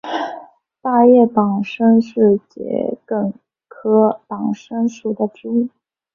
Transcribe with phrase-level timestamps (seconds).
[0.81, 3.31] 大叶党参是桔梗
[3.67, 5.69] 科党参属的植物。